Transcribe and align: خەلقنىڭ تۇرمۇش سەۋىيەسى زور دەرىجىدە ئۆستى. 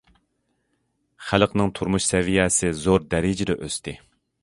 خەلقنىڭ 1.27 1.71
تۇرمۇش 1.81 2.09
سەۋىيەسى 2.09 2.75
زور 2.83 3.09
دەرىجىدە 3.15 3.61
ئۆستى. 3.67 3.99